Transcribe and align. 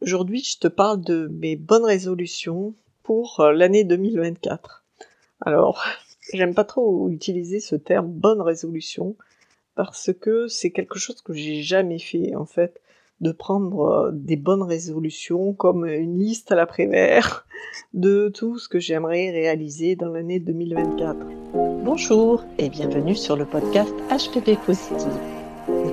Aujourd'hui, 0.00 0.44
je 0.44 0.58
te 0.58 0.68
parle 0.68 1.00
de 1.00 1.28
mes 1.40 1.56
bonnes 1.56 1.84
résolutions 1.84 2.74
pour 3.02 3.40
euh, 3.40 3.52
l'année 3.52 3.82
2024. 3.82 4.84
Alors, 5.40 5.82
j'aime 6.32 6.54
pas 6.54 6.64
trop 6.64 7.08
utiliser 7.08 7.58
ce 7.58 7.74
terme 7.74 8.06
bonne 8.06 8.40
résolution 8.40 9.16
parce 9.74 10.10
que 10.12 10.46
c'est 10.46 10.70
quelque 10.70 10.98
chose 10.98 11.20
que 11.20 11.32
j'ai 11.32 11.62
jamais 11.62 11.98
fait 11.98 12.34
en 12.36 12.44
fait 12.44 12.80
de 13.20 13.32
prendre 13.32 13.80
euh, 13.80 14.10
des 14.12 14.36
bonnes 14.36 14.62
résolutions 14.62 15.52
comme 15.52 15.84
une 15.84 16.16
liste 16.16 16.52
à 16.52 16.54
l'après-vert 16.54 17.44
de 17.92 18.30
tout 18.32 18.58
ce 18.58 18.68
que 18.68 18.78
j'aimerais 18.78 19.30
réaliser 19.30 19.96
dans 19.96 20.10
l'année 20.10 20.38
2024. 20.38 21.18
Bonjour 21.84 22.44
et 22.58 22.68
bienvenue 22.68 23.16
sur 23.16 23.36
le 23.36 23.46
podcast 23.46 23.92
HPP 24.10 24.64
Positive 24.64 25.37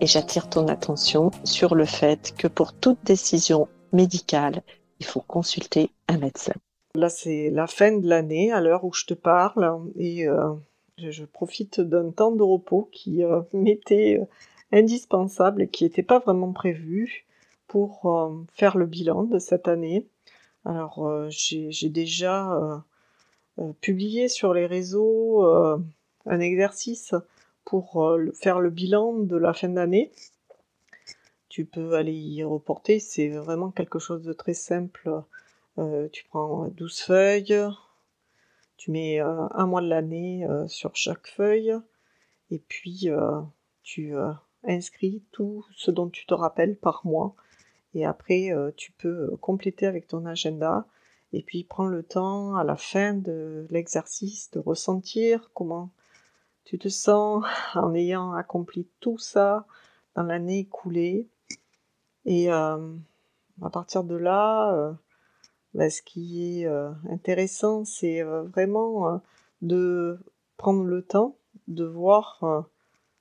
et 0.00 0.06
j'attire 0.06 0.48
ton 0.48 0.68
attention 0.68 1.30
sur 1.44 1.74
le 1.74 1.84
fait 1.84 2.34
que 2.36 2.48
pour 2.48 2.72
toute 2.72 3.02
décision 3.04 3.68
médicale, 3.92 4.62
il 5.00 5.06
faut 5.06 5.20
consulter 5.20 5.90
un 6.08 6.18
médecin. 6.18 6.54
Là, 6.94 7.08
c'est 7.08 7.50
la 7.50 7.66
fin 7.66 7.92
de 7.92 8.08
l'année 8.08 8.52
à 8.52 8.60
l'heure 8.60 8.84
où 8.84 8.92
je 8.92 9.04
te 9.04 9.14
parle 9.14 9.80
et 9.96 10.26
euh, 10.26 10.54
je, 10.98 11.24
profite 11.24 11.80
d'un 11.80 12.10
temps 12.10 12.32
de 12.32 12.42
repos 12.42 12.88
qui 12.92 13.22
euh, 13.22 13.42
m'était 13.52 14.18
euh, 14.20 14.24
indispensable 14.72 15.62
et 15.62 15.68
qui 15.68 15.84
n'était 15.84 16.02
pas 16.02 16.18
vraiment 16.18 16.52
prévu 16.52 17.26
pour 17.66 18.40
faire 18.52 18.76
le 18.76 18.86
bilan 18.86 19.24
de 19.24 19.38
cette 19.40 19.66
année. 19.66 20.06
Alors, 20.64 21.28
j'ai 21.30 21.88
déjà 21.88 22.84
publié 23.80 24.28
sur 24.28 24.54
les 24.54 24.66
réseaux 24.66 25.44
un 25.44 26.40
exercice 26.40 27.12
pour 27.66 28.04
euh, 28.04 28.30
faire 28.32 28.60
le 28.60 28.70
bilan 28.70 29.12
de 29.12 29.36
la 29.36 29.52
fin 29.52 29.68
d'année. 29.68 30.12
Tu 31.50 31.66
peux 31.66 31.94
aller 31.94 32.14
y 32.14 32.42
reporter, 32.42 33.00
c'est 33.00 33.28
vraiment 33.28 33.70
quelque 33.70 33.98
chose 33.98 34.22
de 34.22 34.32
très 34.32 34.54
simple. 34.54 35.22
Euh, 35.78 36.08
tu 36.10 36.24
prends 36.24 36.68
12 36.68 37.00
feuilles, 37.00 37.58
tu 38.76 38.90
mets 38.90 39.20
euh, 39.20 39.48
un 39.50 39.66
mois 39.66 39.82
de 39.82 39.88
l'année 39.88 40.46
sur 40.68 40.94
chaque 40.96 41.26
feuille, 41.26 41.74
et 42.50 42.58
puis 42.58 43.08
tu 43.82 44.14
inscris 44.64 45.22
tout 45.32 45.66
ce 45.74 45.90
dont 45.90 46.08
tu 46.08 46.24
te 46.24 46.34
rappelles 46.34 46.76
par 46.76 47.04
mois. 47.04 47.34
Et 47.94 48.04
après, 48.04 48.50
tu 48.76 48.92
peux 48.92 49.36
compléter 49.40 49.86
avec 49.86 50.06
ton 50.06 50.26
agenda 50.26 50.86
et 51.32 51.42
puis 51.42 51.64
prendre 51.64 51.90
le 51.90 52.02
temps 52.02 52.54
à 52.54 52.64
la 52.64 52.76
fin 52.76 53.14
de 53.14 53.66
l'exercice 53.70 54.50
de 54.50 54.58
ressentir 54.58 55.50
comment 55.54 55.90
tu 56.66 56.78
te 56.78 56.88
sens 56.88 57.44
en 57.74 57.94
ayant 57.94 58.34
accompli 58.34 58.86
tout 59.00 59.16
ça 59.16 59.66
dans 60.14 60.24
l'année 60.24 60.60
écoulée. 60.60 61.26
Et 62.26 62.52
euh, 62.52 62.94
à 63.62 63.70
partir 63.70 64.04
de 64.04 64.16
là, 64.16 64.74
euh, 64.74 64.92
bah, 65.72 65.88
ce 65.88 66.02
qui 66.02 66.60
est 66.60 66.66
euh, 66.66 66.90
intéressant, 67.08 67.84
c'est 67.84 68.22
vraiment 68.22 69.22
de 69.62 70.18
prendre 70.58 70.84
le 70.84 71.02
temps 71.02 71.36
de 71.68 71.84
voir 71.84 72.66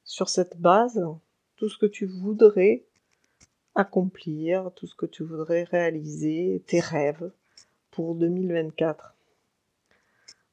sur 0.03 0.27
cette 0.27 0.59
base 0.59 1.05
tout 1.55 1.69
ce 1.69 1.77
que 1.77 1.85
tu 1.85 2.05
voudrais 2.05 2.83
accomplir, 3.75 4.71
tout 4.75 4.87
ce 4.87 4.95
que 4.95 5.05
tu 5.05 5.23
voudrais 5.23 5.63
réaliser, 5.63 6.63
tes 6.65 6.79
rêves 6.79 7.31
pour 7.91 8.15
2024. 8.15 9.13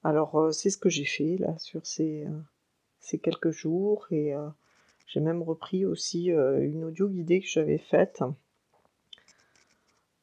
Alors 0.05 0.53
c'est 0.53 0.71
ce 0.71 0.79
que 0.79 0.89
j'ai 0.89 1.05
fait 1.05 1.37
là 1.39 1.57
sur 1.59 1.87
ces 1.87 2.27
ces 3.03 3.19
quelques 3.19 3.51
jours 3.51 4.07
et 4.11 4.35
euh, 4.35 4.49
j'ai 5.07 5.21
même 5.21 5.43
repris 5.43 5.85
aussi 5.85 6.33
euh, 6.33 6.61
une 6.63 6.85
audio 6.85 7.09
guidée 7.09 7.41
que 7.41 7.49
j'avais 7.49 7.79
faite 7.79 8.23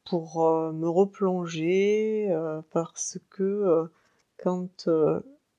pour 0.06 0.44
euh, 0.44 0.72
me 0.72 0.90
replonger 0.90 2.34
parce 2.72 3.20
que 3.30 3.88
quand 4.38 4.90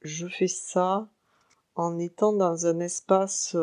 je 0.01 0.27
fais 0.27 0.49
ça 0.49 1.09
en 1.77 1.99
étant 1.99 2.33
dans 2.33 2.67
un 2.67 2.81
espace 2.81 3.57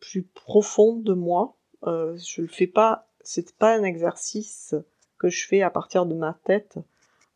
plus 0.00 0.22
profond 0.22 0.96
de 0.96 1.12
moi, 1.12 1.56
je 1.84 2.40
le 2.42 2.48
fais 2.48 2.66
pas, 2.66 3.06
c'est 3.20 3.54
pas 3.56 3.78
un 3.78 3.84
exercice 3.84 4.74
que 5.18 5.28
je 5.28 5.46
fais 5.46 5.62
à 5.62 5.70
partir 5.70 6.06
de 6.06 6.14
ma 6.14 6.34
tête 6.44 6.78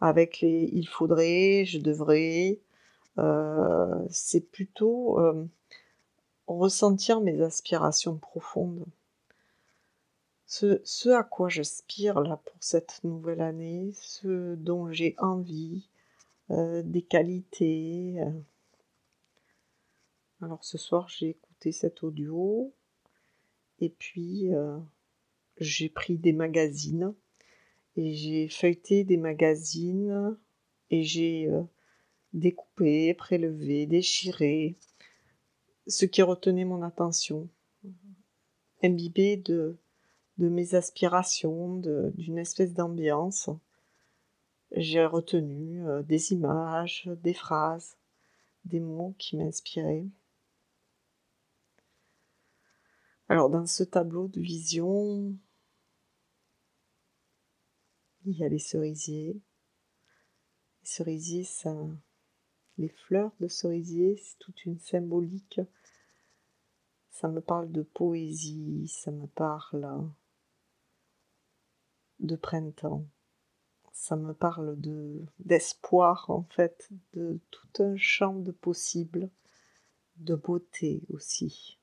avec 0.01 0.41
les 0.41 0.69
il 0.73 0.89
faudrait, 0.89 1.65
je 1.65 1.79
devrais, 1.79 2.59
c'est 3.17 4.51
plutôt 4.51 5.19
euh, 5.21 5.47
ressentir 6.47 7.21
mes 7.21 7.41
aspirations 7.43 8.17
profondes. 8.17 8.85
Ce, 10.47 11.09
à 11.09 11.23
quoi 11.23 11.49
j'aspire 11.49 12.21
là 12.21 12.37
pour 12.45 12.57
cette 12.61 13.01
nouvelle 13.05 13.41
année, 13.41 13.93
ce 13.95 14.55
dont 14.55 14.93
j'ai 14.93 15.15
envie, 15.19 15.89
euh, 16.51 16.83
des 16.83 17.01
qualités. 17.01 18.23
Alors 20.43 20.63
ce 20.63 20.77
soir 20.77 21.09
j'ai 21.09 21.31
écouté 21.31 21.73
cet 21.73 22.03
audio 22.03 22.73
et 23.79 23.89
puis 23.89 24.51
j'ai 25.57 25.89
pris 25.89 26.19
des 26.19 26.33
magazines 26.33 27.15
et 27.97 28.13
j'ai 28.13 28.49
feuilleté 28.49 29.05
des 29.05 29.17
magazines 29.17 30.37
et 30.91 31.03
j'ai 31.03 31.49
découper, 32.33 33.15
prélever, 33.15 33.87
déchirer, 33.87 34.77
ce 35.87 36.05
qui 36.05 36.23
retenait 36.23 36.65
mon 36.65 36.83
attention, 36.83 37.49
imbibé 38.83 39.37
de, 39.37 39.77
de 40.39 40.49
mes 40.49 40.75
aspirations, 40.75 41.77
d'une 42.15 42.39
espèce 42.39 42.75
d'ambiance. 42.75 43.51
J'ai 44.75 45.05
retenu 45.05 45.87
euh, 45.87 46.03
des 46.03 46.33
images, 46.33 47.09
des 47.23 47.35
phrases, 47.35 47.97
des 48.65 48.81
mots 48.81 49.15
qui 49.19 49.37
m'inspiraient. 49.37 50.07
Alors 53.29 53.51
dans 53.51 53.67
ce 53.67 53.83
tableau 53.83 54.29
de 54.29 54.41
vision, 54.41 55.35
il 58.25 58.39
y 58.39 58.45
a 58.45 58.49
les 58.49 58.59
cerisiers. 58.59 59.35
Les 60.83 60.89
cerisiers, 60.89 61.45
ça, 61.45 61.75
les 62.79 62.89
fleurs 62.89 63.33
de 63.41 63.49
cerisier, 63.49 64.17
c'est 64.17 64.39
toute 64.39 64.65
une 64.65 64.79
symbolique. 64.79 65.61
Ça 67.11 67.29
me 67.29 67.41
parle 67.41 67.71
de 67.71 67.83
poésie, 67.83 68.89
ça 68.89 69.11
me 69.11 69.27
parle 69.27 70.11
de 72.21 72.37
printemps. 72.37 73.05
Ça 73.93 74.17
me 74.17 74.33
parle 74.33 74.81
de 74.81 75.25
d'espoir 75.39 76.31
en 76.31 76.45
fait, 76.45 76.89
de 77.13 77.39
tout 77.51 77.83
un 77.83 77.97
champ 77.97 78.35
de 78.35 78.51
possibles, 78.51 79.31
de 80.17 80.35
beauté 80.35 81.03
aussi, 81.11 81.79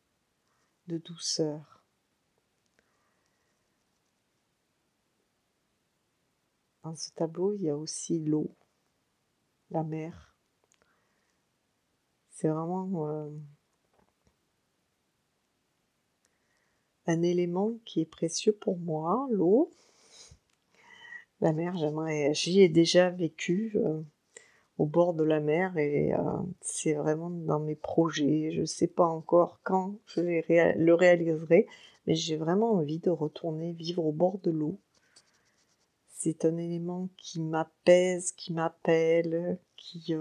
de 0.88 0.98
douceur. 0.98 1.84
Dans 6.84 6.96
ce 6.96 7.12
tableau, 7.12 7.54
il 7.54 7.62
y 7.64 7.70
a 7.70 7.78
aussi 7.78 8.20
l'eau, 8.20 8.56
la 9.70 9.84
mer, 9.84 10.29
c'est 12.40 12.48
vraiment 12.48 13.10
euh, 13.10 13.30
un 17.06 17.22
élément 17.22 17.74
qui 17.84 18.00
est 18.00 18.06
précieux 18.06 18.54
pour 18.54 18.78
moi, 18.78 19.28
l'eau. 19.30 19.70
La 21.42 21.52
mer, 21.52 21.76
j'aimerais, 21.76 22.34
j'y 22.34 22.62
ai 22.62 22.70
déjà 22.70 23.10
vécu 23.10 23.74
euh, 23.76 24.02
au 24.78 24.86
bord 24.86 25.16
de 25.16 25.26
la 25.26 25.42
mer 25.42 25.78
et 25.78 26.14
euh, 26.14 26.20
c'est 26.62 26.94
vraiment 26.94 27.30
dans 27.30 27.60
mes 27.60 27.76
projets. 27.76 28.52
Je 28.54 28.62
ne 28.62 28.66
sais 28.66 28.88
pas 28.88 29.08
encore 29.08 29.60
quand 29.64 29.96
je 30.06 30.22
le 30.22 30.94
réaliserai, 30.94 31.68
mais 32.08 32.16
j'ai 32.16 32.38
vraiment 32.38 32.72
envie 32.72 33.00
de 33.00 33.10
retourner 33.10 33.74
vivre 33.74 34.06
au 34.06 34.14
bord 34.14 34.40
de 34.40 34.52
l'eau. 34.52 34.80
C'est 36.08 36.46
un 36.46 36.56
élément 36.56 37.10
qui 37.18 37.42
m'apaise, 37.42 38.32
qui 38.32 38.54
m'appelle, 38.54 39.60
qui 39.76 40.14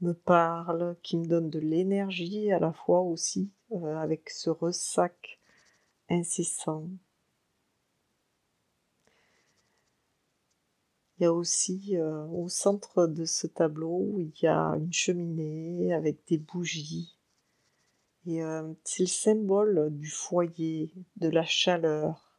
me 0.00 0.12
parle, 0.12 0.96
qui 1.02 1.16
me 1.16 1.26
donne 1.26 1.50
de 1.50 1.58
l'énergie 1.58 2.52
à 2.52 2.58
la 2.58 2.72
fois 2.72 3.00
aussi, 3.00 3.50
euh, 3.72 3.96
avec 3.96 4.30
ce 4.30 4.50
ressac 4.50 5.40
incessant. 6.08 6.88
Il 11.18 11.24
y 11.24 11.26
a 11.26 11.32
aussi 11.32 11.96
au 11.98 12.48
centre 12.48 13.08
de 13.08 13.24
ce 13.24 13.48
tableau, 13.48 14.14
il 14.18 14.32
y 14.40 14.46
a 14.46 14.76
une 14.76 14.92
cheminée 14.92 15.92
avec 15.92 16.24
des 16.28 16.38
bougies. 16.38 17.18
Et 18.24 18.40
c'est 18.84 19.02
le 19.02 19.08
symbole 19.08 19.88
du 19.98 20.08
foyer, 20.08 20.94
de 21.16 21.28
la 21.28 21.42
chaleur. 21.42 22.38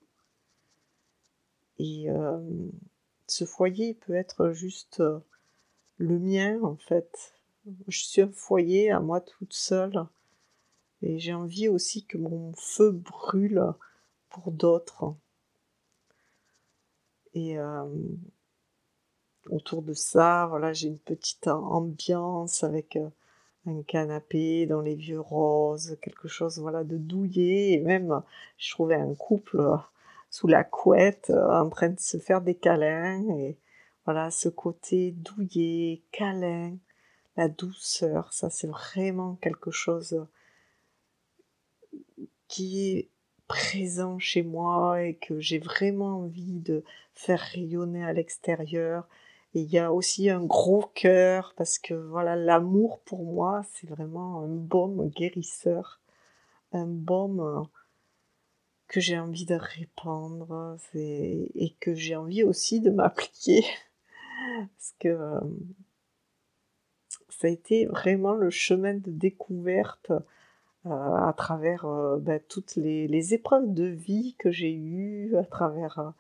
Et 1.77 2.07
ce 3.27 3.43
foyer 3.43 3.95
peut 3.95 4.15
être 4.15 4.51
juste 4.51 5.03
le 5.97 6.17
mien 6.17 6.63
en 6.63 6.77
fait. 6.77 7.33
Je 7.65 7.97
suis 7.97 8.21
un 8.21 8.31
foyer 8.31 8.91
à 8.91 8.99
moi 8.99 9.21
toute 9.21 9.53
seule. 9.53 10.05
Et 11.01 11.19
j'ai 11.19 11.33
envie 11.33 11.67
aussi 11.67 12.05
que 12.05 12.17
mon 12.17 12.53
feu 12.53 12.91
brûle 12.91 13.63
pour 14.29 14.51
d'autres. 14.51 15.15
Et 17.33 17.57
autour 19.49 19.81
de 19.81 19.93
ça, 19.93 20.47
voilà, 20.47 20.73
j'ai 20.73 20.87
une 20.87 20.99
petite 20.99 21.47
ambiance 21.47 22.63
avec 22.63 22.97
un 23.65 23.83
canapé 23.83 24.65
dans 24.65 24.81
les 24.81 24.95
vieux 24.95 25.19
roses, 25.19 25.97
quelque 26.01 26.27
chose 26.27 26.59
voilà 26.59 26.83
de 26.83 26.97
douillet. 26.97 27.73
Et 27.73 27.79
même, 27.79 28.21
je 28.57 28.71
trouvais 28.71 28.95
un 28.95 29.13
couple 29.15 29.61
sous 30.29 30.47
la 30.47 30.63
couette 30.63 31.29
en 31.29 31.69
train 31.69 31.89
de 31.89 31.99
se 31.99 32.17
faire 32.17 32.41
des 32.41 32.55
câlins. 32.55 33.23
Et 33.37 33.57
voilà, 34.05 34.31
ce 34.31 34.49
côté 34.49 35.11
douillet, 35.11 36.01
câlin, 36.11 36.75
la 37.39 37.47
douceur, 37.47 38.33
ça 38.33 38.49
c'est 38.49 38.67
vraiment 38.67 39.35
quelque 39.35 39.71
chose 39.71 40.27
qui 42.49 42.89
est 42.89 43.09
présent 43.47 44.19
chez 44.19 44.43
moi 44.43 45.01
et 45.03 45.15
que 45.15 45.39
j'ai 45.39 45.59
vraiment 45.59 46.17
envie 46.17 46.59
de 46.59 46.83
faire 47.13 47.39
rayonner 47.39 48.03
à 48.03 48.11
l'extérieur. 48.11 49.07
Et 49.53 49.61
il 49.61 49.69
y 49.69 49.79
a 49.79 49.93
aussi 49.93 50.29
un 50.29 50.43
gros 50.43 50.91
cœur 50.93 51.53
parce 51.55 51.79
que 51.79 51.93
voilà, 51.93 52.35
l'amour 52.35 52.99
pour 53.05 53.23
moi, 53.23 53.61
c'est 53.71 53.87
vraiment 53.87 54.41
un 54.41 54.49
baume 54.49 55.07
guérisseur, 55.07 56.01
un 56.73 56.87
baume 56.87 57.69
que 58.89 58.99
j'ai 58.99 59.17
envie 59.17 59.45
de 59.45 59.55
répandre 59.55 60.75
et 60.93 61.73
que 61.79 61.93
j'ai 61.95 62.17
envie 62.17 62.43
aussi 62.43 62.81
de 62.81 62.89
m'appliquer 62.89 63.63
parce 64.75 64.93
que 64.99 65.17
ça 67.39 67.47
a 67.47 67.51
été 67.51 67.85
vraiment 67.85 68.33
le 68.33 68.49
chemin 68.49 68.95
de 68.95 69.11
découverte 69.11 70.11
euh, 70.85 70.89
à 70.89 71.33
travers 71.37 71.85
euh, 71.85 72.17
ben, 72.17 72.41
toutes 72.49 72.75
les, 72.75 73.33
épreuves 73.33 73.73
de 73.73 73.85
vie 73.85 74.35
que 74.37 74.51
j'ai 74.51 74.73
eues, 74.73 75.37
à 75.37 75.45
travers 75.45 76.13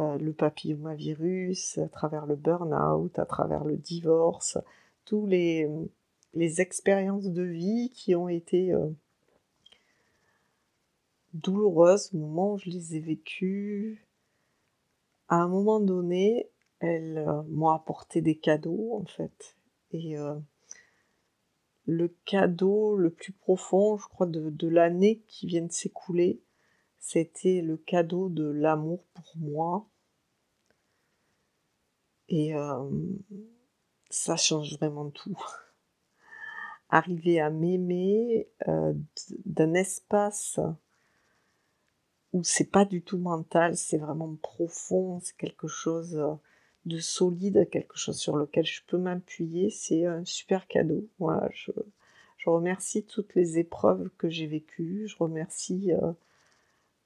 euh, 0.00 0.18
le 0.18 0.32
papillomavirus, 0.32 1.78
à 1.78 1.88
travers 1.88 2.26
le 2.26 2.34
burn-out, 2.34 3.16
à 3.20 3.24
travers 3.24 3.62
le 3.62 3.76
divorce, 3.76 4.58
tous 5.04 5.26
les, 5.26 5.68
les 6.34 6.60
expériences 6.60 7.28
de 7.28 7.44
vie 7.44 7.90
qui 7.94 8.16
ont 8.16 8.28
été 8.28 8.74
douloureuses 11.34 12.10
au 12.12 12.18
moment 12.18 12.54
où 12.54 12.58
je 12.58 12.70
les 12.70 12.96
ai 12.96 13.00
vécues. 13.00 14.04
À 15.28 15.36
un 15.36 15.48
moment 15.48 15.78
donné, 15.78 16.50
elles 16.80 17.24
m'ont 17.48 17.70
apporté 17.70 18.22
des 18.22 18.34
cadeaux 18.34 18.98
en 19.00 19.04
fait. 19.04 19.57
Et 19.92 20.16
le 21.88 22.08
cadeau 22.26 22.96
le 22.96 23.10
plus 23.10 23.32
profond, 23.32 23.96
je 23.96 24.06
crois, 24.08 24.26
de, 24.26 24.68
l'année 24.68 25.22
qui 25.26 25.46
vient 25.46 25.62
de 25.62 25.72
s'écouler, 25.72 26.42
c'était 26.98 27.62
le 27.62 27.78
cadeau 27.78 28.28
de 28.28 28.44
l'amour 28.44 29.02
pour 29.14 29.32
moi. 29.36 29.88
Et 32.28 32.54
euh, 32.54 32.90
ça 34.10 34.36
change 34.36 34.76
vraiment 34.76 35.08
tout. 35.08 35.34
Arriver 36.90 37.40
à 37.40 37.48
m'aimer 37.48 38.48
euh, 38.68 38.92
d'un 39.46 39.72
espace 39.72 40.60
où 42.34 42.44
c'est 42.44 42.70
pas 42.70 42.84
du 42.84 43.00
tout 43.02 43.16
mental, 43.16 43.78
c'est 43.78 43.96
vraiment 43.96 44.36
profond, 44.36 45.20
c'est 45.20 45.36
quelque 45.38 45.68
chose 45.68 46.16
euh, 46.16 46.34
de 46.88 46.98
solide, 46.98 47.68
quelque 47.70 47.96
chose 47.96 48.18
sur 48.18 48.36
lequel 48.36 48.64
je 48.64 48.80
peux 48.86 48.98
m'appuyer, 48.98 49.70
c'est 49.70 50.06
un 50.06 50.24
super 50.24 50.66
cadeau. 50.66 51.06
Voilà, 51.18 51.48
je, 51.52 51.70
remercie 52.46 53.04
toutes 53.04 53.34
les 53.34 53.58
épreuves 53.58 54.08
que 54.16 54.30
j'ai 54.30 54.46
vécues, 54.46 55.06
je 55.06 55.16
remercie 55.18 55.92
euh, 55.92 56.12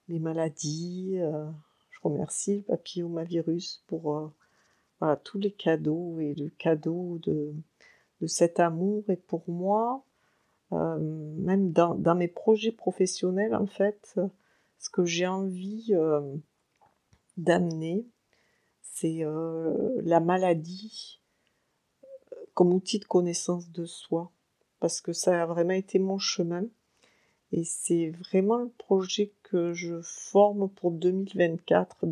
les 0.06 0.20
maladies, 0.20 1.18
euh, 1.18 1.50
je 1.90 1.98
remercie 2.04 2.58
le 2.58 2.62
papillomavirus 2.62 3.82
pour 3.88 4.16
euh, 4.16 4.28
voilà, 5.00 5.16
tous 5.16 5.38
les 5.38 5.50
cadeaux 5.50 6.20
et 6.20 6.34
le 6.34 6.48
cadeau 6.48 7.18
de, 7.24 7.52
cet 8.28 8.60
amour. 8.60 9.02
Et 9.08 9.16
pour 9.16 9.42
moi, 9.48 10.04
même 10.70 11.72
dans, 11.72 12.14
mes 12.14 12.28
projets 12.28 12.70
professionnels, 12.70 13.56
en 13.56 13.66
fait, 13.66 14.14
ce 14.78 14.90
que 14.90 15.04
j'ai 15.04 15.26
envie 15.26 15.92
d'amener, 17.36 18.06
c'est 19.02 19.24
euh, 19.24 20.00
la 20.04 20.20
maladie 20.20 21.20
euh, 22.04 22.36
comme 22.54 22.72
outil 22.72 23.00
de 23.00 23.04
connaissance 23.04 23.70
de 23.72 23.84
soi, 23.84 24.30
parce 24.78 25.00
que 25.00 25.12
ça 25.12 25.42
a 25.42 25.46
vraiment 25.46 25.72
été 25.72 25.98
mon 25.98 26.18
chemin. 26.18 26.64
Et 27.50 27.64
c'est 27.64 28.10
vraiment 28.10 28.58
le 28.58 28.70
projet 28.78 29.32
que 29.42 29.72
je 29.72 30.00
forme 30.02 30.70
pour 30.70 30.92
2024, 30.92 32.06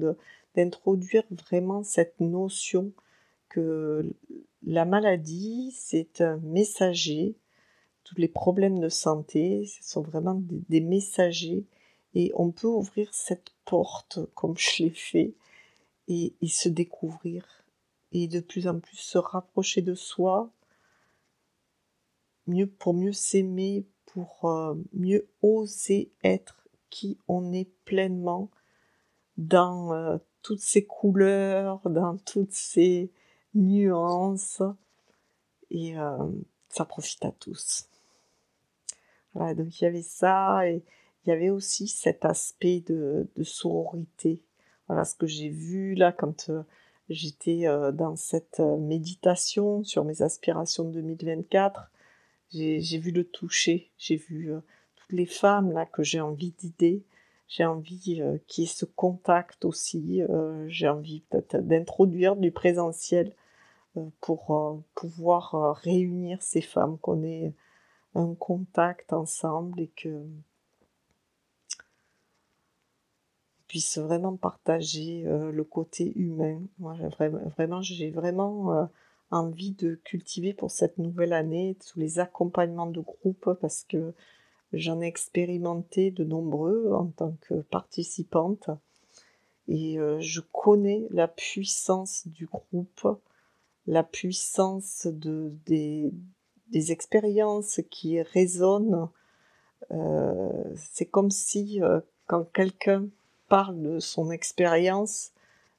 d'introduire 0.57 1.23
vraiment 1.31 1.85
cette 1.85 2.19
notion 2.19 2.93
que 3.49 4.13
la 4.67 4.85
maladie, 4.85 5.73
c'est 5.79 6.21
un 6.21 6.39
messager. 6.39 7.37
Tous 8.03 8.17
les 8.17 8.29
problèmes 8.29 8.81
de 8.81 8.89
santé, 8.89 9.65
ce 9.67 9.89
sont 9.89 10.03
vraiment 10.03 10.35
des, 10.35 10.61
des 10.69 10.81
messagers. 10.81 11.65
Et 12.15 12.33
on 12.35 12.51
peut 12.51 12.67
ouvrir 12.67 13.15
cette 13.15 13.51
porte, 13.65 14.19
comme 14.35 14.59
je 14.59 14.83
l'ai 14.83 14.91
fait, 14.91 15.35
et, 16.11 16.49
se 16.49 16.69
découvrir 16.69 17.47
et 18.13 18.27
de 18.27 18.41
plus 18.41 18.67
en 18.67 18.81
plus 18.81 18.97
se 18.97 19.17
rapprocher 19.17 19.81
de 19.81 19.95
soi, 19.95 20.51
mieux 22.49 22.67
pour 22.67 22.95
mieux 22.95 23.13
s'aimer, 23.13 23.87
pour 24.07 24.45
euh, 24.47 24.75
mieux 24.93 25.29
oser 25.41 26.11
être 26.25 26.67
qui 26.91 27.17
on 27.29 27.53
est 27.53 27.71
pleinement 27.85 28.51
dans 29.37 29.93
euh, 29.93 30.19
toutes 30.43 30.61
ces 30.61 30.85
couleurs, 30.85 31.89
dans 31.89 32.17
toutes 32.19 32.53
ces 32.53 33.13
nuances 33.55 34.63
et 35.71 35.97
euh, 35.97 36.29
ça 36.69 36.85
profite 36.85 37.25
à 37.25 37.31
tous. 37.31 37.89
Voilà, 39.35 39.55
donc 39.55 39.81
il 39.81 39.85
y 39.85 39.87
avait 39.87 40.03
ça 40.03 40.69
et 40.69 40.83
il 41.25 41.29
y 41.29 41.33
avait 41.33 41.51
aussi 41.51 41.87
cet 41.87 42.25
aspect 42.25 42.81
de, 42.81 43.31
de 43.37 43.45
sororité 43.45 44.43
voilà 44.91 45.05
ce 45.05 45.15
que 45.15 45.29
j'ai 45.29 45.51
vu 45.51 45.95
là 45.95 46.11
quand 46.11 46.51
euh, 46.51 46.65
j'étais 47.09 47.69
euh, 47.69 47.93
dans 47.93 48.17
cette 48.17 48.59
euh, 48.59 48.77
méditation 48.77 49.85
sur 49.85 50.05
mes 50.05 50.21
aspirations 50.23 50.83
de 50.83 51.01
2024. 51.01 51.93
J'ai 52.49 52.99
vu 52.99 53.13
le 53.13 53.23
toucher, 53.23 53.93
j'ai 53.99 54.17
vu 54.17 54.51
toutes 54.97 55.13
les 55.13 55.27
femmes 55.27 55.71
là 55.71 55.87
que 55.87 56.03
j'ai 56.03 56.21
envie 56.21 56.53
d'aider. 56.61 57.05
J'ai 57.47 57.65
envie 57.65 58.01
qu'il 58.01 58.17
y 58.17 58.63
ait 58.65 58.67
ce 58.67 58.85
contact 58.85 59.65
aussi. 59.65 60.23
j'ai 60.67 60.89
envie 60.89 61.21
peut-être 61.31 61.65
d'introduire 61.65 62.35
du 62.35 62.51
présentiel 62.51 63.33
pour 64.21 64.83
pouvoir 64.97 65.77
réunir 65.77 66.43
ces 66.43 66.61
femmes, 66.61 66.99
qu'on 66.99 67.23
ait 67.23 67.55
un 68.17 68.35
contact 68.35 69.13
ensemble 69.13 69.81
et 69.81 69.93
que 69.97 70.27
puisse 73.71 73.99
vraiment 73.99 74.35
partager 74.35 75.23
euh, 75.29 75.53
le 75.53 75.63
côté 75.63 76.13
humain. 76.19 76.61
Vraiment, 76.81 77.81
j'ai 77.83 78.11
vraiment 78.11 78.75
euh, 78.75 78.85
envie 79.31 79.71
de 79.71 79.95
cultiver 80.03 80.53
pour 80.55 80.73
cette 80.73 80.99
nouvelle 80.99 81.33
année 81.33 81.77
tous 81.89 82.01
les 82.01 82.19
accompagnements 82.19 82.91
de 82.91 83.01
groupe 83.01 83.57
parce 83.61 83.85
que 83.85 84.13
j'en 84.73 85.01
ai 85.01 85.07
expérimenté 85.07 86.11
de 86.11 86.25
nombreux 86.25 86.93
en 86.93 87.07
tant 87.07 87.37
que 87.43 87.61
participante 87.61 88.71
et 89.69 90.01
euh, 90.01 90.19
je 90.19 90.41
connais 90.41 91.07
la 91.11 91.29
puissance 91.29 92.27
du 92.27 92.47
groupe, 92.47 93.07
la 93.87 94.03
puissance 94.03 95.07
de, 95.07 95.55
des 95.67 96.91
expériences 96.91 97.81
qui 97.89 98.21
résonnent. 98.21 99.09
c'est 100.75 101.07
comme 101.07 101.31
si 101.31 101.81
quand 102.27 102.45
quelqu'un 102.53 103.07
parle 103.51 103.83
de 103.83 103.99
son 103.99 104.31
expérience, 104.31 105.33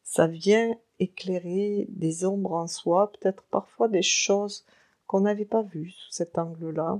ça 0.03 0.27
vient 0.27 0.77
éclairer 0.99 1.87
des 1.89 2.25
ombres 2.25 2.53
en 2.53 2.67
soi, 2.67 3.11
peut-être 3.13 3.43
parfois 3.43 3.87
des 3.87 4.01
choses 4.03 4.65
qu'on 5.07 5.21
n'avait 5.21 5.45
pas 5.45 5.63
vues 5.63 5.91
sous 5.91 6.11
cet 6.11 6.37
angle-là, 6.37 6.99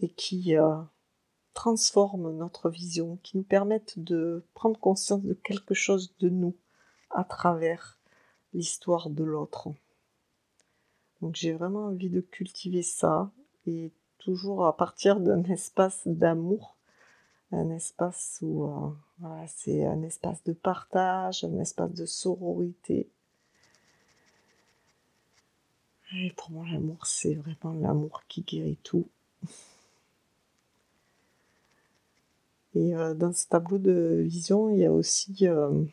et 0.00 0.08
qui 0.10 0.56
euh, 0.56 0.76
transforment 1.54 2.30
notre 2.36 2.70
vision, 2.70 3.18
qui 3.22 3.36
nous 3.36 3.42
permettent 3.42 3.98
de 3.98 4.44
prendre 4.54 4.78
conscience 4.78 5.22
de 5.22 5.34
quelque 5.34 5.74
chose 5.74 6.14
de 6.20 6.28
nous 6.28 6.54
à 7.10 7.24
travers 7.24 7.98
l'histoire 8.52 9.10
de 9.10 9.24
l'autre. 9.24 9.68
Donc 11.20 11.34
j'ai 11.34 11.52
vraiment 11.52 11.86
envie 11.86 12.10
de 12.10 12.20
cultiver 12.20 12.82
ça 12.82 13.32
et 13.66 13.92
toujours 14.18 14.66
à 14.66 14.76
partir 14.76 15.20
d'un 15.20 15.42
espace 15.44 16.06
d'amour, 16.06 16.77
un 17.52 17.70
espace 17.70 18.38
où 18.42 18.64
euh, 18.64 19.46
c'est 19.46 19.84
un 19.86 20.02
espace 20.02 20.42
de 20.44 20.52
partage, 20.52 21.44
un 21.44 21.58
espace 21.58 21.92
de 21.94 22.06
sororité. 22.06 23.08
Et 26.14 26.32
pour 26.36 26.50
moi, 26.50 26.66
l'amour, 26.70 27.06
c'est 27.06 27.34
vraiment 27.34 27.74
l'amour 27.74 28.22
qui 28.28 28.42
guérit 28.42 28.78
tout. 28.82 29.08
Et 32.74 32.94
euh, 32.94 33.14
dans 33.14 33.32
ce 33.32 33.46
tableau 33.46 33.78
de 33.78 34.22
vision, 34.26 34.70
il 34.70 34.78
y 34.78 34.86
a 34.86 34.92
aussi 34.92 35.36
euh, 35.42 35.84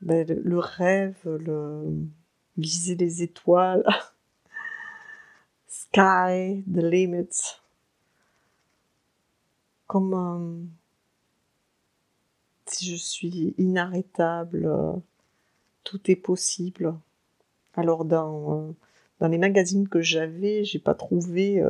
ben, 0.00 0.26
le 0.26 0.58
rêve, 0.58 1.18
le 1.26 2.06
viser 2.56 2.94
les 2.94 3.22
étoiles, 3.22 3.84
sky, 5.66 6.62
the 6.72 6.82
limits, 6.82 7.60
comme 9.94 10.14
euh, 10.14 10.66
si 12.66 12.90
je 12.90 12.96
suis 12.96 13.54
inarrêtable, 13.58 14.68
tout 15.84 16.10
est 16.10 16.16
possible. 16.16 16.98
Alors 17.74 18.04
dans, 18.04 18.74
dans 19.20 19.28
les 19.28 19.38
magazines 19.38 19.88
que 19.88 20.00
j'avais, 20.00 20.64
j'ai 20.64 20.80
pas 20.80 20.94
trouvé 20.94 21.62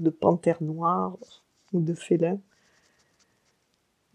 de 0.00 0.10
panthère 0.10 0.60
noire 0.60 1.16
ou 1.72 1.80
de 1.80 1.94
félin. 1.94 2.40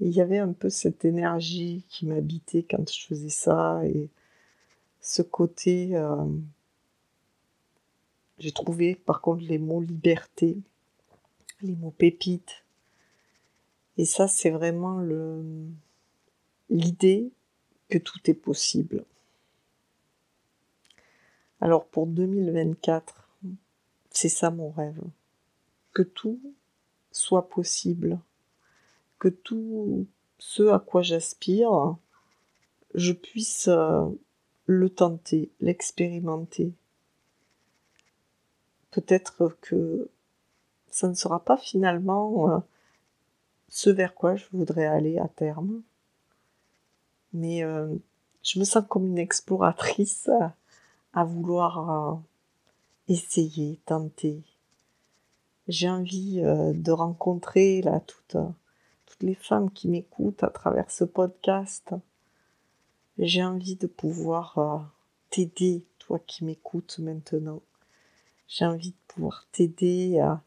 il 0.01 0.09
y 0.09 0.19
avait 0.19 0.39
un 0.39 0.51
peu 0.51 0.69
cette 0.69 1.05
énergie 1.05 1.85
qui 1.87 2.05
m'habitait 2.05 2.63
quand 2.63 2.91
je 2.91 3.07
faisais 3.07 3.29
ça 3.29 3.79
et 3.85 4.09
ce 4.99 5.21
côté. 5.21 5.95
Euh, 5.95 6.25
j'ai 8.39 8.51
trouvé 8.51 8.95
par 8.95 9.21
contre 9.21 9.45
les 9.45 9.57
mots 9.57 9.79
liberté, 9.79 10.57
les 11.61 11.77
mots 11.77 11.95
pépites. 11.97 12.65
Et 13.97 14.05
ça, 14.05 14.27
c'est 14.27 14.51
vraiment 14.51 15.01
l'idée 16.69 17.31
que 17.89 17.97
tout 17.97 18.19
est 18.25 18.35
possible. 18.35 19.05
Alors 21.61 21.87
pour 21.87 22.05
2024, 22.05 23.27
c'est 24.11 24.29
ça 24.29 24.51
mon 24.51 24.69
rêve. 24.69 25.01
Que 25.93 26.03
tout 26.03 26.39
soit 27.11 27.49
possible, 27.49 28.19
que 29.17 29.29
tout 29.29 30.05
ce 30.37 30.67
à 30.67 30.79
quoi 30.79 31.01
j'aspire, 31.01 31.95
je 32.93 33.13
puisse 33.13 33.67
euh, 33.67 34.05
le 34.67 34.89
tenter, 34.89 35.49
l'expérimenter. 35.59 36.73
Peut-être 38.91 39.57
que 39.61 40.09
ça 40.91 41.07
ne 41.07 41.15
sera 41.15 41.43
pas 41.43 41.57
finalement 41.57 42.51
euh, 42.51 42.59
ce 43.69 43.89
vers 43.89 44.13
quoi 44.15 44.35
je 44.35 44.45
voudrais 44.51 44.85
aller 44.85 45.17
à 45.17 45.27
terme, 45.27 45.81
mais 47.33 47.63
euh, 47.63 47.93
je 48.43 48.59
me 48.59 48.65
sens 48.65 48.83
comme 48.87 49.05
une 49.05 49.17
exploratrice 49.17 50.29
à, 51.13 51.23
vouloir 51.23 52.21
essayer, 53.07 53.79
tenter, 53.85 54.43
j'ai 55.67 55.89
envie 55.89 56.39
euh, 56.41 56.71
de 56.73 56.91
rencontrer 56.91 57.81
là 57.81 57.99
toutes, 57.99 58.37
toutes 59.05 59.23
les 59.23 59.35
femmes 59.35 59.69
qui 59.71 59.89
m'écoutent 59.89 60.43
à 60.43 60.49
travers 60.49 60.89
ce 60.89 61.03
podcast. 61.03 61.93
J'ai 63.17 63.43
envie 63.43 63.75
de 63.75 63.87
pouvoir 63.87 64.57
euh, 64.57 64.77
t'aider, 65.29 65.85
toi 65.99 66.19
qui 66.19 66.45
m'écoutes 66.45 66.99
maintenant. 66.99 67.61
J'ai 68.47 68.65
envie 68.65 68.91
de 68.91 69.13
pouvoir 69.13 69.45
t'aider 69.51 70.19
à, 70.19 70.41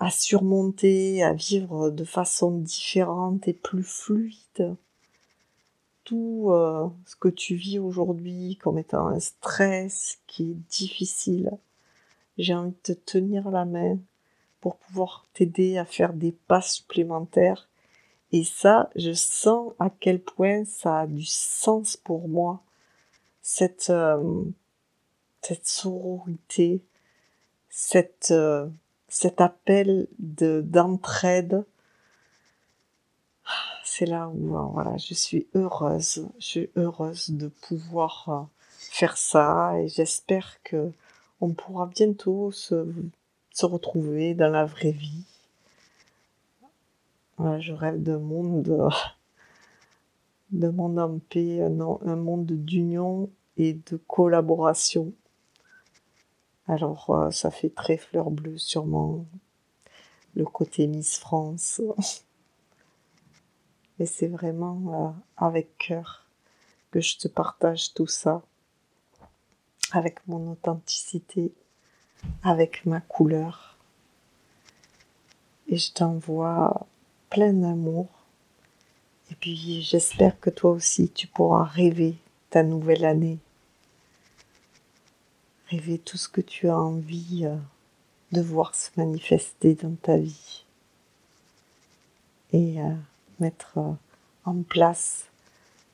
à 0.00 0.10
surmonter, 0.10 1.22
à 1.22 1.34
vivre 1.34 1.90
de 1.90 2.04
façon 2.04 2.50
différente 2.58 3.46
et 3.46 3.52
plus 3.52 3.84
fluide 3.84 4.74
tout 6.04 6.48
euh, 6.50 6.88
ce 7.04 7.14
que 7.14 7.28
tu 7.28 7.54
vis 7.54 7.78
aujourd'hui 7.78 8.58
comme 8.60 8.78
étant 8.78 9.06
un 9.08 9.20
stress 9.20 10.18
qui 10.26 10.50
est 10.50 10.70
difficile. 10.70 11.50
J'ai 12.38 12.54
envie 12.54 12.70
de 12.70 12.94
te 12.94 13.12
tenir 13.12 13.50
la 13.50 13.66
main 13.66 13.98
pour 14.60 14.76
pouvoir 14.76 15.26
t'aider 15.34 15.76
à 15.76 15.84
faire 15.84 16.14
des 16.14 16.32
pas 16.32 16.62
supplémentaires. 16.62 17.68
Et 18.32 18.42
ça, 18.42 18.90
je 18.96 19.12
sens 19.12 19.72
à 19.78 19.90
quel 19.90 20.20
point 20.20 20.64
ça 20.64 21.00
a 21.00 21.06
du 21.06 21.24
sens 21.24 21.96
pour 21.96 22.26
moi, 22.26 22.62
cette, 23.42 23.90
euh, 23.90 24.44
cette 25.42 25.66
sororité, 25.66 26.82
cette, 27.68 28.30
euh, 28.30 28.66
cet 29.10 29.40
appel 29.40 30.06
de, 30.18 30.62
d'entraide. 30.64 31.66
C'est 33.84 34.06
là 34.06 34.28
où 34.28 34.56
euh, 34.56 34.62
voilà, 34.72 34.96
je 34.96 35.12
suis 35.12 35.48
heureuse, 35.54 36.26
je 36.38 36.44
suis 36.44 36.70
heureuse 36.76 37.30
de 37.30 37.48
pouvoir 37.48 38.48
faire 38.78 39.16
ça 39.16 39.78
et 39.78 39.88
j'espère 39.88 40.62
que 40.62 40.92
on 41.40 41.52
pourra 41.52 41.86
bientôt 41.86 42.52
se 42.52 42.86
retrouver 43.60 44.34
dans 44.34 44.48
la 44.50 44.64
vraie 44.64 44.92
vie. 44.92 45.24
je 47.38 47.72
rêve 47.72 48.02
d'un 48.02 48.18
monde, 48.18 48.90
de 50.52 50.68
monde 50.68 50.98
en 50.98 51.18
paix, 51.18 51.62
un, 51.62 51.80
un 51.80 52.16
monde 52.16 52.46
d'union 52.46 53.28
et 53.56 53.74
de 53.74 53.96
collaboration. 53.96 55.12
Alors, 56.70 57.10
euh, 57.10 57.32
ça 57.32 57.50
fait 57.50 57.70
très 57.70 57.96
fleur 57.96 58.30
bleue 58.30 58.56
sûrement, 58.56 59.26
le 60.36 60.44
côté 60.44 60.86
Miss 60.86 61.18
France. 61.18 61.82
Et 63.98 64.06
c'est 64.06 64.28
vraiment 64.28 64.80
euh, 64.94 65.10
avec 65.36 65.76
cœur 65.78 66.26
que 66.92 67.00
je 67.00 67.18
te 67.18 67.26
partage 67.26 67.92
tout 67.92 68.06
ça, 68.06 68.42
avec 69.90 70.24
mon 70.28 70.52
authenticité 70.52 71.52
avec 72.44 72.86
ma 72.86 73.00
couleur. 73.00 73.76
Et 75.66 75.76
je 75.76 75.92
t'envoie 75.92 76.86
plein 77.30 77.52
d'amour. 77.52 78.06
Et 79.32 79.34
puis 79.34 79.82
j'espère 79.82 80.38
que 80.38 80.50
toi 80.50 80.70
aussi 80.70 81.10
tu 81.10 81.26
pourras 81.26 81.64
rêver 81.64 82.14
ta 82.50 82.62
nouvelle 82.62 83.04
année. 83.04 83.40
Rêver 85.70 85.98
tout 85.98 86.16
ce 86.16 86.28
que 86.28 86.40
tu 86.40 86.68
as 86.68 86.76
envie 86.76 87.46
euh, 87.46 87.56
de 88.32 88.40
voir 88.40 88.74
se 88.74 88.90
manifester 88.96 89.74
dans 89.74 89.94
ta 89.94 90.16
vie. 90.16 90.64
Et 92.52 92.80
euh, 92.80 92.92
mettre 93.38 93.78
euh, 93.78 93.92
en 94.44 94.62
place 94.62 95.28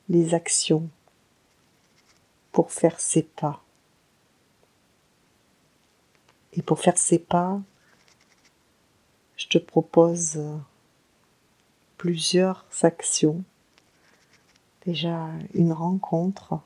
les 0.09 0.33
actions 0.33 0.89
pour 2.53 2.73
faire 2.73 2.99
ces 3.01 3.23
pas 3.23 3.63
et 6.55 6.63
pour 6.63 6.81
faire 6.81 6.97
ces 6.97 7.19
pas, 7.19 7.61
je 9.37 9.47
te 9.47 9.59
propose 9.59 10.41
plusieurs 11.99 12.65
actions. 12.83 13.45
Déjà 14.87 15.29
une 15.53 15.73
rencontre 15.73 16.61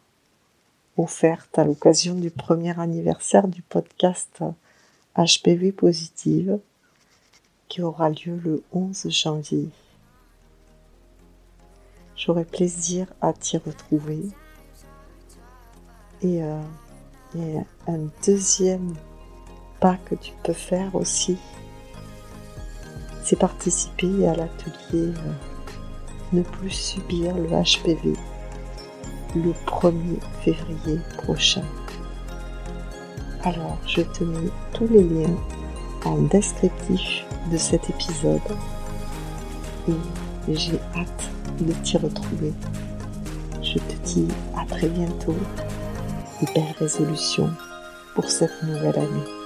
offerte 1.00 1.58
à 1.58 1.64
l'occasion 1.64 2.14
du 2.14 2.30
premier 2.30 2.78
anniversaire 2.78 3.48
du 3.48 3.62
podcast 3.62 4.42
HPV 5.16 5.72
Positive 5.72 6.58
qui 7.68 7.82
aura 7.82 8.10
lieu 8.10 8.36
le 8.44 8.62
11 8.72 9.08
janvier. 9.08 9.68
J'aurai 12.16 12.44
plaisir 12.44 13.06
à 13.20 13.32
t'y 13.32 13.56
retrouver. 13.56 14.20
Et, 16.22 16.42
euh, 16.42 16.60
et 17.34 17.56
un 17.86 18.08
deuxième 18.26 18.94
pas 19.80 19.96
que 20.04 20.14
tu 20.14 20.32
peux 20.42 20.52
faire 20.52 20.94
aussi, 20.94 21.38
c'est 23.22 23.38
participer 23.38 24.28
à 24.28 24.34
l'atelier 24.34 25.14
euh, 25.16 25.32
Ne 26.32 26.42
plus 26.42 26.70
subir 26.70 27.34
le 27.36 27.48
HPV 27.48 28.14
le 29.34 29.52
1er 29.66 30.18
février 30.42 31.00
prochain. 31.18 31.62
Alors, 33.44 33.78
je 33.86 34.02
te 34.02 34.24
mets 34.24 34.50
tous 34.72 34.86
les 34.88 35.02
liens 35.02 35.36
en 36.04 36.18
descriptif 36.22 37.24
de 37.50 37.56
cet 37.56 37.88
épisode 37.88 38.40
et 39.88 40.54
j'ai 40.54 40.78
hâte 40.94 41.30
de 41.60 41.72
t'y 41.72 41.96
retrouver. 41.96 42.52
Je 43.62 43.78
te 43.78 43.94
dis 44.04 44.28
à 44.56 44.64
très 44.66 44.88
bientôt 44.88 45.36
et 46.42 46.46
belle 46.54 46.74
résolution 46.78 47.50
pour 48.14 48.28
cette 48.28 48.62
nouvelle 48.62 48.98
année. 48.98 49.39